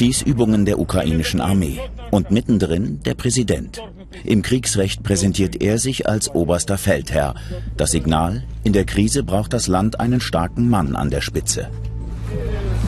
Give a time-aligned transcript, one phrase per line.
[0.00, 1.78] Schießübungen der ukrainischen Armee.
[2.10, 3.82] Und mittendrin der Präsident.
[4.24, 7.34] Im Kriegsrecht präsentiert er sich als oberster Feldherr.
[7.76, 11.68] Das Signal, in der Krise braucht das Land einen starken Mann an der Spitze.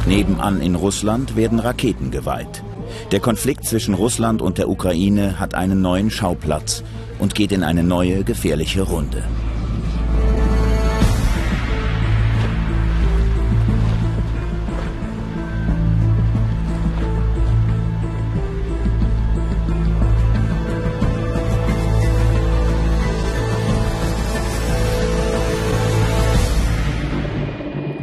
[0.07, 2.65] Nebenan in Russland werden Raketen geweiht.
[3.11, 6.83] Der Konflikt zwischen Russland und der Ukraine hat einen neuen Schauplatz
[7.19, 9.23] und geht in eine neue gefährliche Runde.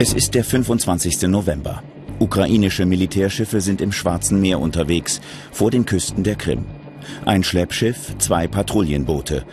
[0.10, 1.28] Es ist der 25.
[1.28, 1.84] November.
[2.18, 6.66] Ukrainische Militärschiffe sind im Schwarzen Meer unterwegs, vor den Küsten der Krim.
[7.26, 9.46] Ein Schleppschiff, zwei Patrouillenboote.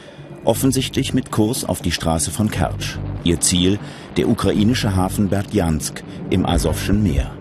[0.44, 2.96] Offensichtlich mit Kurs auf die Straße von Kertsch.
[3.22, 3.78] Ihr Ziel,
[4.16, 7.36] der ukrainische Hafen Berdjansk im Asowschen Meer.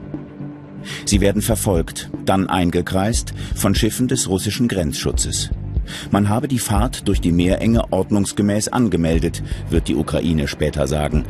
[1.05, 5.51] Sie werden verfolgt, dann eingekreist von Schiffen des russischen Grenzschutzes.
[6.11, 11.23] Man habe die Fahrt durch die Meerenge ordnungsgemäß angemeldet, wird die Ukraine später sagen.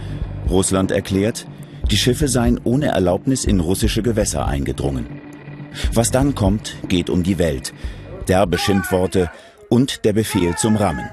[0.49, 1.45] Russland erklärt,
[1.91, 5.21] die Schiffe seien ohne Erlaubnis in russische Gewässer eingedrungen.
[5.93, 7.73] Was dann kommt, geht um die Welt.
[8.27, 9.29] Derbe Schimpfworte
[9.69, 11.09] und der Befehl zum Rammen.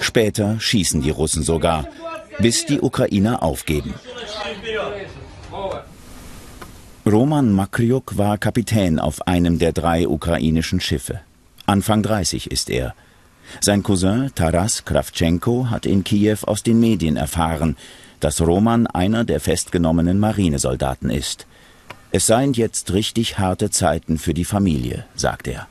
[0.00, 1.86] Später schießen die Russen sogar,
[2.38, 3.94] bis die Ukrainer aufgeben.
[7.10, 11.20] Roman Makryuk war Kapitän auf einem der drei ukrainischen Schiffe.
[11.66, 12.94] Anfang 30 ist er.
[13.60, 17.76] Sein Cousin Taras Kravchenko hat in Kiew aus den Medien erfahren,
[18.20, 21.48] dass Roman einer der festgenommenen Marinesoldaten ist.
[22.12, 25.66] Es seien jetzt richtig harte Zeiten für die Familie, sagt er.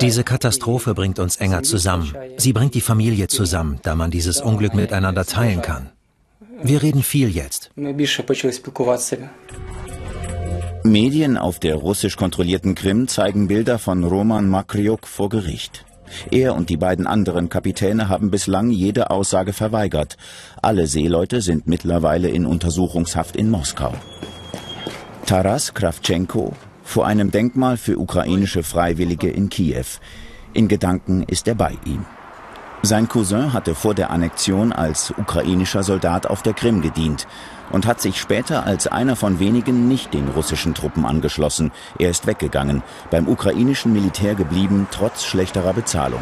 [0.00, 2.14] Diese Katastrophe bringt uns enger zusammen.
[2.36, 5.90] Sie bringt die Familie zusammen, da man dieses Unglück miteinander teilen kann.
[6.62, 7.70] Wir reden viel jetzt.
[10.84, 15.84] Medien auf der russisch kontrollierten Krim zeigen Bilder von Roman Makryuk vor Gericht.
[16.30, 20.16] Er und die beiden anderen Kapitäne haben bislang jede Aussage verweigert.
[20.62, 23.92] Alle Seeleute sind mittlerweile in Untersuchungshaft in Moskau.
[25.26, 26.52] Taras Kravchenko,
[26.84, 29.86] vor einem Denkmal für ukrainische Freiwillige in Kiew.
[30.52, 32.06] In Gedanken ist er bei ihm.
[32.86, 37.26] Sein Cousin hatte vor der Annexion als ukrainischer Soldat auf der Krim gedient
[37.72, 41.72] und hat sich später als einer von wenigen nicht den russischen Truppen angeschlossen.
[41.98, 46.20] Er ist weggegangen, beim ukrainischen Militär geblieben, trotz schlechterer Bezahlung.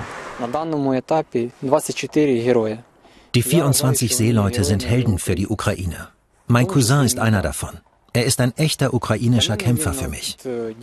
[3.35, 6.09] Die 24 Seeleute sind Helden für die Ukraine.
[6.47, 7.81] Mein Cousin ist einer davon.
[8.15, 10.39] Er ist ein echter ukrainischer Kämpfer für mich.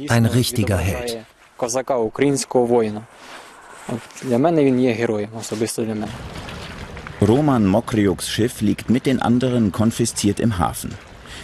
[0.09, 1.25] Ein richtiger Held.
[7.21, 10.95] Roman Mokryuks Schiff liegt mit den anderen konfisziert im Hafen.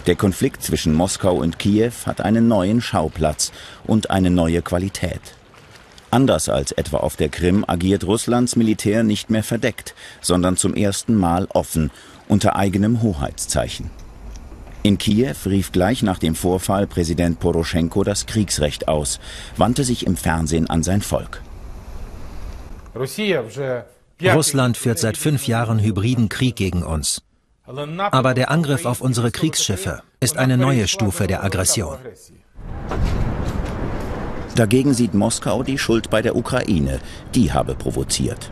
[0.06, 3.52] Der Konflikt zwischen Moskau und Kiew hat einen neuen Schauplatz
[3.84, 5.20] und eine neue Qualität.
[6.10, 11.14] Anders als etwa auf der Krim agiert Russlands Militär nicht mehr verdeckt, sondern zum ersten
[11.14, 11.90] Mal offen,
[12.28, 13.90] unter eigenem Hoheitszeichen.
[14.82, 19.20] In Kiew rief gleich nach dem Vorfall Präsident Poroschenko das Kriegsrecht aus,
[19.56, 21.42] wandte sich im Fernsehen an sein Volk.
[22.94, 27.22] Russland führt seit fünf Jahren hybriden Krieg gegen uns.
[27.64, 31.98] Aber der Angriff auf unsere Kriegsschiffe ist eine neue Stufe der Aggression.
[34.56, 36.98] Dagegen sieht Moskau die Schuld bei der Ukraine.
[37.34, 38.50] Die habe provoziert.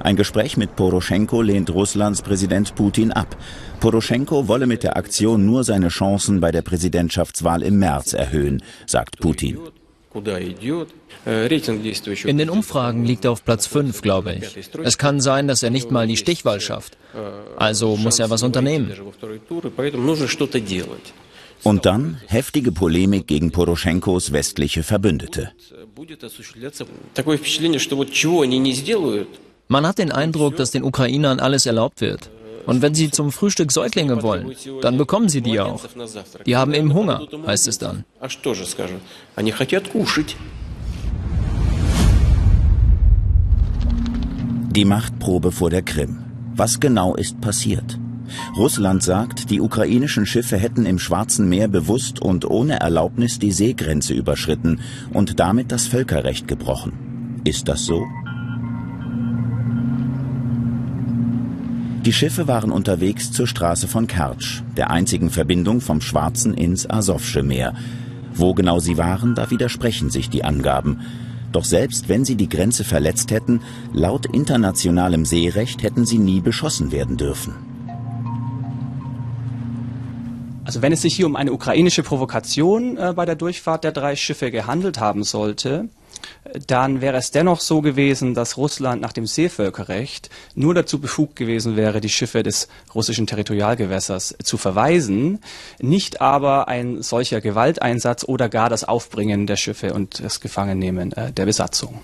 [0.00, 3.36] Ein Gespräch mit Poroschenko lehnt Russlands Präsident Putin ab.
[3.80, 9.20] Poroschenko wolle mit der Aktion nur seine Chancen bei der Präsidentschaftswahl im März erhöhen, sagt
[9.20, 9.58] Putin.
[12.24, 14.70] In den Umfragen liegt er auf Platz 5, glaube ich.
[14.84, 16.96] Es kann sein, dass er nicht mal die Stichwahl schafft.
[17.56, 18.92] Also muss er was unternehmen.
[21.64, 25.52] Und dann heftige Polemik gegen Poroschenkos westliche Verbündete.
[29.68, 32.30] Man hat den Eindruck, dass den Ukrainern alles erlaubt wird.
[32.66, 35.84] Und wenn sie zum Frühstück Säuglinge wollen, dann bekommen sie die auch.
[36.46, 38.04] Die haben eben Hunger, heißt es dann.
[44.70, 46.24] Die Machtprobe vor der Krim.
[46.56, 47.98] Was genau ist passiert?
[48.56, 54.14] Russland sagt, die ukrainischen Schiffe hätten im Schwarzen Meer bewusst und ohne Erlaubnis die Seegrenze
[54.14, 54.80] überschritten
[55.12, 57.40] und damit das Völkerrecht gebrochen.
[57.44, 58.02] Ist das so?
[62.04, 67.42] Die Schiffe waren unterwegs zur Straße von Kertsch, der einzigen Verbindung vom Schwarzen ins Asowsche
[67.42, 67.74] Meer.
[68.34, 71.00] Wo genau sie waren, da widersprechen sich die Angaben.
[71.50, 73.62] Doch selbst wenn sie die Grenze verletzt hätten,
[73.94, 77.73] laut internationalem Seerecht hätten sie nie beschossen werden dürfen.
[80.64, 84.16] Also wenn es sich hier um eine ukrainische Provokation äh, bei der Durchfahrt der drei
[84.16, 85.88] Schiffe gehandelt haben sollte,
[86.66, 91.76] dann wäre es dennoch so gewesen, dass Russland nach dem Seevölkerrecht nur dazu befugt gewesen
[91.76, 95.40] wäre, die Schiffe des russischen Territorialgewässers zu verweisen,
[95.80, 101.32] nicht aber ein solcher Gewalteinsatz oder gar das Aufbringen der Schiffe und das Gefangennehmen äh,
[101.32, 102.00] der Besatzung.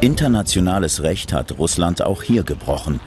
[0.00, 3.00] Internationales Recht hat Russland auch hier gebrochen.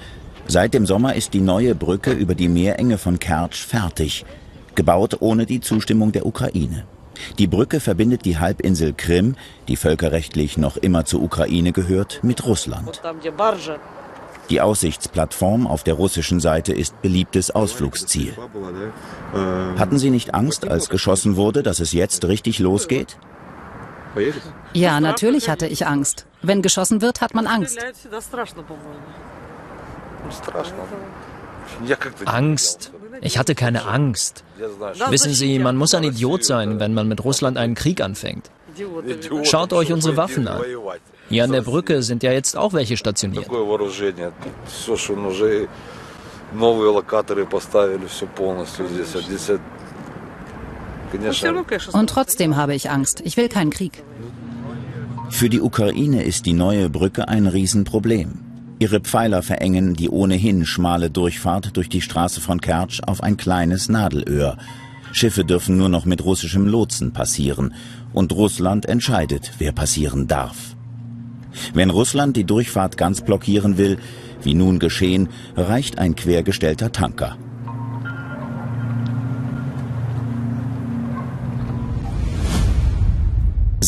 [0.51, 4.25] Seit dem Sommer ist die neue Brücke über die Meerenge von Kertsch fertig,
[4.73, 6.85] gebaut ohne die Zustimmung der Ukraine.
[7.37, 9.35] Die Brücke verbindet die Halbinsel Krim,
[9.67, 12.99] die völkerrechtlich noch immer zur Ukraine gehört, mit Russland.
[14.49, 18.33] Die Aussichtsplattform auf der russischen Seite ist beliebtes Ausflugsziel.
[19.77, 23.17] Hatten Sie nicht Angst, als geschossen wurde, dass es jetzt richtig losgeht?
[24.73, 26.25] Ja, natürlich hatte ich Angst.
[26.41, 27.77] Wenn geschossen wird, hat man Angst.
[32.25, 32.91] Angst.
[33.21, 34.43] Ich hatte keine Angst.
[35.09, 38.49] Wissen Sie, man muss ein Idiot sein, wenn man mit Russland einen Krieg anfängt.
[39.43, 40.61] Schaut euch unsere Waffen an.
[41.29, 43.47] Hier an der Brücke sind ja jetzt auch welche stationiert.
[51.93, 53.21] Und trotzdem habe ich Angst.
[53.23, 54.03] Ich will keinen Krieg.
[55.29, 58.48] Für die Ukraine ist die neue Brücke ein Riesenproblem.
[58.79, 63.89] Ihre Pfeiler verengen die ohnehin schmale Durchfahrt durch die Straße von Kertsch auf ein kleines
[63.89, 64.57] Nadelöhr.
[65.11, 67.73] Schiffe dürfen nur noch mit russischem Lotsen passieren.
[68.13, 70.75] Und Russland entscheidet, wer passieren darf.
[71.73, 73.97] Wenn Russland die Durchfahrt ganz blockieren will,
[74.43, 75.27] wie nun geschehen,
[75.57, 77.37] reicht ein quergestellter Tanker.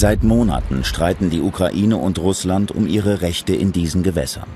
[0.01, 4.49] Seit Monaten streiten die Ukraine und Russland um ihre Rechte in diesen Gewässern.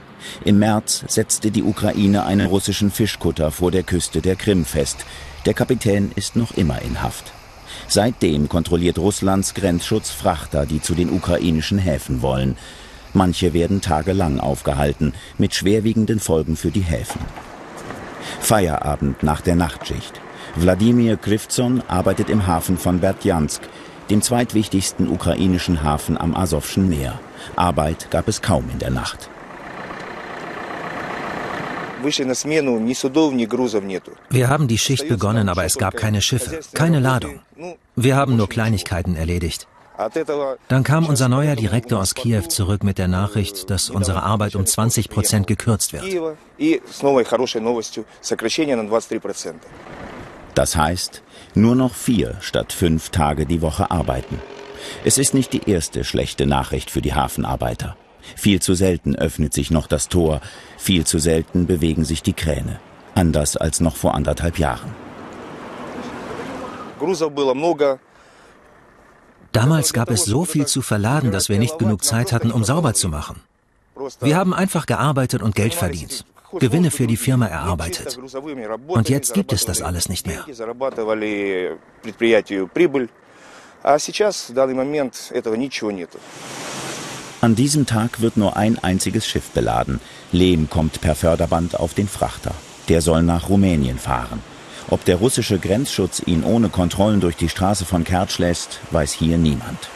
[0.44, 5.06] Im März setzte die Ukraine einen russischen Fischkutter vor der Küste der Krim fest.
[5.46, 7.32] Der Kapitän ist noch immer in Haft.
[7.88, 12.58] Seitdem kontrolliert Russlands Grenzschutz Frachter, die zu den ukrainischen Häfen wollen.
[13.14, 17.22] Manche werden tagelang aufgehalten, mit schwerwiegenden Folgen für die Häfen.
[18.40, 20.20] Feierabend nach der Nachtschicht.
[20.56, 23.62] Wladimir Krivzon arbeitet im Hafen von Berdjansk,
[24.10, 27.20] dem zweitwichtigsten ukrainischen Hafen am Asowschen Meer.
[27.56, 29.30] Arbeit gab es kaum in der Nacht.
[34.30, 37.40] Wir haben die Schicht begonnen, aber es gab keine Schiffe, keine Ladung.
[37.96, 39.68] Wir haben nur Kleinigkeiten erledigt.
[40.68, 44.66] Dann kam unser neuer Direktor aus Kiew zurück mit der Nachricht, dass unsere Arbeit um
[44.66, 46.04] 20 Prozent gekürzt wird.
[50.56, 51.22] Das heißt,
[51.54, 54.42] nur noch vier statt fünf Tage die Woche arbeiten.
[55.04, 57.96] Es ist nicht die erste schlechte Nachricht für die Hafenarbeiter.
[58.36, 60.42] Viel zu selten öffnet sich noch das Tor,
[60.78, 62.80] viel zu selten bewegen sich die Kräne.
[63.14, 64.94] Anders als noch vor anderthalb Jahren.
[69.52, 72.94] Damals gab es so viel zu verladen, dass wir nicht genug Zeit hatten, um sauber
[72.94, 73.42] zu machen.
[74.22, 76.26] Wir haben einfach gearbeitet und Geld verdient.
[76.60, 78.18] Gewinne für die Firma erarbeitet.
[78.88, 80.46] Und jetzt gibt es das alles nicht mehr.
[87.42, 90.00] An diesem Tag wird nur ein einziges Schiff beladen.
[90.32, 92.56] Lehm kommt per Förderband auf den Frachter.
[92.90, 94.42] Der soll nach Rumänien fahren.
[94.90, 99.38] Ob der russische Grenzschutz ihn ohne Kontrollen durch die Straße von Kertsch lässt, weiß hier
[99.38, 99.90] niemand.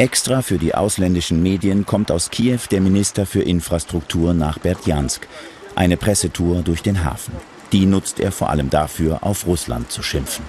[0.00, 5.28] Extra für die ausländischen Medien kommt aus Kiew der Minister für Infrastruktur nach Berdjansk.
[5.74, 7.34] Eine Pressetour durch den Hafen.
[7.72, 10.42] Die nutzt er vor allem dafür, auf Russland zu schimpfen.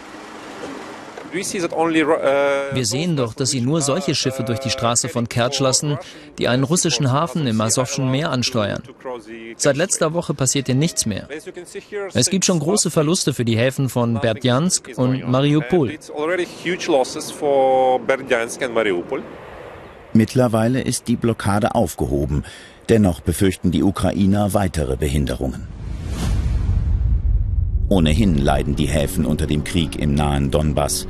[1.34, 5.98] Wir sehen doch, dass sie nur solche Schiffe durch die Straße von Kertsch lassen,
[6.38, 8.84] die einen russischen Hafen im Asowschen Meer ansteuern.
[9.58, 11.28] Seit letzter Woche passiert hier nichts mehr.
[12.14, 15.98] Es gibt schon große Verluste für die Häfen von Berdjansk und Mariupol.
[20.14, 22.44] Mittlerweile ist die Blockade aufgehoben.
[22.90, 25.68] Dennoch befürchten die Ukrainer weitere Behinderungen.
[27.88, 31.08] Ohnehin leiden die Häfen unter dem Krieg im nahen Donbass.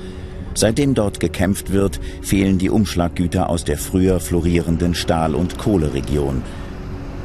[0.53, 6.41] Seitdem dort gekämpft wird, fehlen die Umschlaggüter aus der früher florierenden Stahl- und Kohleregion.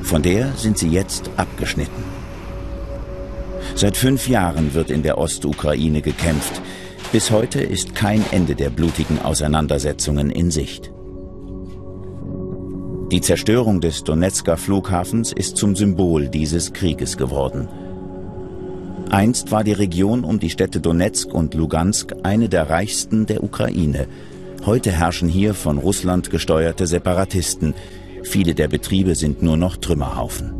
[0.02, 2.04] Von der sind sie jetzt abgeschnitten.
[3.74, 6.62] Seit fünf Jahren wird in der Ostukraine gekämpft.
[7.12, 10.92] Bis heute ist kein Ende der blutigen Auseinandersetzungen in Sicht.
[13.16, 17.66] Die Zerstörung des Donetsker Flughafens ist zum Symbol dieses Krieges geworden.
[19.08, 24.06] Einst war die Region um die Städte Donetsk und Lugansk eine der reichsten der Ukraine.
[24.66, 27.72] Heute herrschen hier von Russland gesteuerte Separatisten.
[28.22, 30.52] Viele der Betriebe sind nur noch Trümmerhaufen.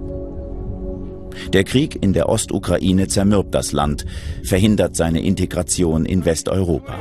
[1.52, 4.06] Der Krieg in der Ostukraine zermürbt das Land,
[4.42, 6.96] verhindert seine Integration in Westeuropa.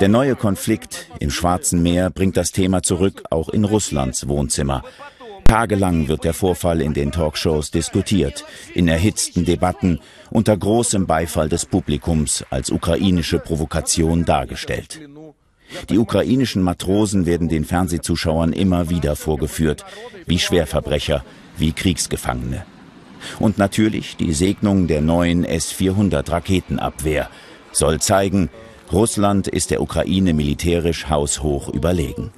[0.00, 4.82] Der neue Konflikt im Schwarzen Meer bringt das Thema zurück, auch in Russlands Wohnzimmer.
[5.44, 8.44] Tagelang wird der Vorfall in den Talkshows diskutiert,
[8.74, 15.00] in erhitzten Debatten, unter großem Beifall des Publikums als ukrainische Provokation dargestellt.
[15.88, 19.84] Die ukrainischen Matrosen werden den Fernsehzuschauern immer wieder vorgeführt,
[20.26, 21.24] wie Schwerverbrecher,
[21.56, 22.64] wie Kriegsgefangene.
[23.38, 27.28] Und natürlich die Segnung der neuen S-400 Raketenabwehr
[27.72, 28.50] soll zeigen,
[28.92, 32.30] Russland ist der Ukraine militärisch haushoch überlegen.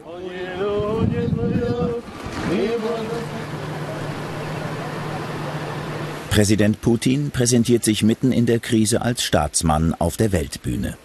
[6.31, 10.97] Präsident Putin präsentiert sich mitten in der Krise als Staatsmann auf der Weltbühne.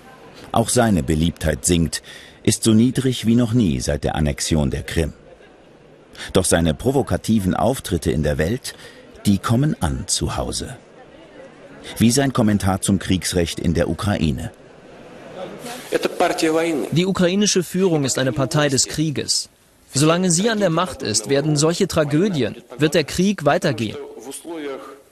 [0.51, 2.01] Auch seine Beliebtheit sinkt,
[2.43, 5.13] ist so niedrig wie noch nie seit der Annexion der Krim.
[6.33, 8.75] Doch seine provokativen Auftritte in der Welt,
[9.25, 10.77] die kommen an zu Hause.
[11.97, 14.51] Wie sein Kommentar zum Kriegsrecht in der Ukraine.
[16.91, 19.49] Die ukrainische Führung ist eine Partei des Krieges.
[19.93, 23.97] Solange sie an der Macht ist, werden solche Tragödien, wird der Krieg weitergehen.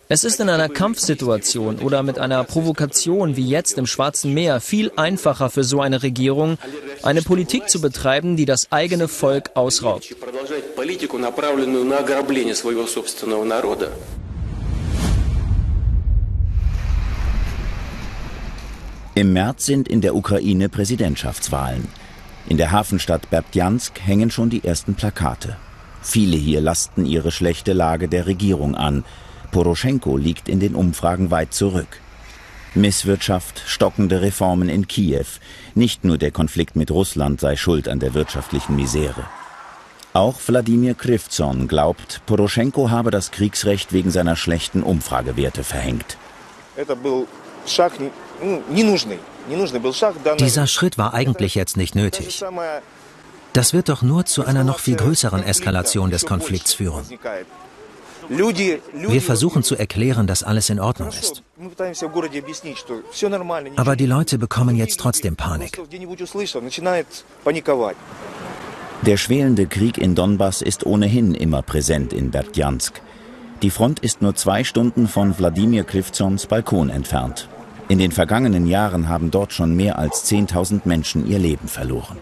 [0.10, 4.92] Es ist in einer Kampfsituation oder mit einer Provokation wie jetzt im Schwarzen Meer viel
[4.98, 6.58] einfacher für so eine Regierung,
[7.02, 10.14] eine Politik zu betreiben, die das eigene Volk ausraubt.
[19.16, 21.88] Im März sind in der Ukraine Präsidentschaftswahlen.
[22.48, 25.56] In der Hafenstadt Berdjansk hängen schon die ersten Plakate.
[26.02, 29.06] Viele hier lasten ihre schlechte Lage der Regierung an.
[29.52, 32.00] Poroschenko liegt in den Umfragen weit zurück.
[32.74, 35.28] Misswirtschaft, stockende Reformen in Kiew.
[35.76, 39.26] Nicht nur der Konflikt mit Russland sei schuld an der wirtschaftlichen Misere.
[40.14, 46.18] Auch Wladimir Krivzon glaubt, Poroschenko habe das Kriegsrecht wegen seiner schlechten Umfragewerte verhängt.
[50.40, 52.44] Dieser Schritt war eigentlich jetzt nicht nötig.
[53.54, 57.04] Das wird doch nur zu einer noch viel größeren Eskalation des Konflikts führen.
[58.30, 61.44] Wir versuchen zu erklären, dass alles in Ordnung ist.
[63.76, 65.80] Aber die Leute bekommen jetzt trotzdem Panik.
[69.06, 73.02] Der schwelende Krieg in Donbass ist ohnehin immer präsent in Berdjansk.
[73.62, 77.50] Die Front ist nur zwei Stunden von Wladimir Krivzons Balkon entfernt.
[77.90, 82.18] In den vergangenen Jahren haben dort schon mehr als 10.000 Menschen ihr Leben verloren.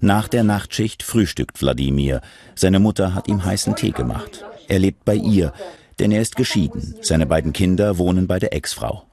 [0.00, 2.20] Nach der Nachtschicht frühstückt Wladimir.
[2.54, 4.44] Seine Mutter hat ihm heißen Tee gemacht.
[4.68, 5.52] Er lebt bei ihr,
[6.00, 6.96] denn er ist geschieden.
[7.02, 9.04] Seine beiden Kinder wohnen bei der Ex-Frau.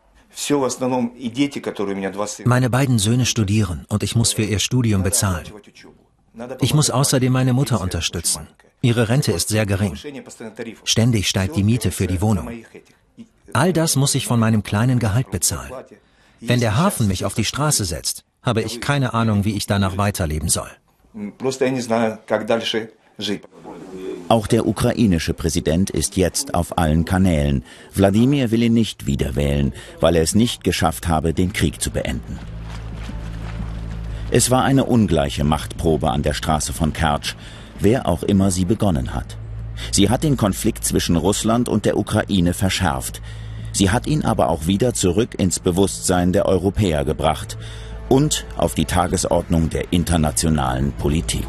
[2.46, 5.46] Meine beiden Söhne studieren und ich muss für ihr Studium bezahlen.
[6.62, 8.48] Ich muss außerdem meine Mutter unterstützen.
[8.82, 9.98] Ihre Rente ist sehr gering.
[10.86, 12.50] Ständig steigt die Miete für die Wohnung.
[13.54, 15.72] All das muss ich von meinem kleinen Gehalt bezahlen.
[16.40, 19.98] Wenn der Hafen mich auf die Straße setzt, habe ich keine Ahnung, wie ich danach
[19.98, 20.70] weiterleben soll.
[24.30, 27.64] Auch der ukrainische Präsident ist jetzt auf allen Kanälen.
[27.94, 32.40] Wladimir will ihn nicht wiederwählen, weil er es nicht geschafft habe, den Krieg zu beenden.
[34.32, 37.36] Es war eine ungleiche Machtprobe an der Straße von Kertsch,
[37.80, 39.39] wer auch immer sie begonnen hat.
[39.92, 43.22] Sie hat den Konflikt zwischen Russland und der Ukraine verschärft.
[43.72, 47.58] Sie hat ihn aber auch wieder zurück ins Bewusstsein der Europäer gebracht
[48.10, 51.48] und auf die Tagesordnung der internationalen Politik.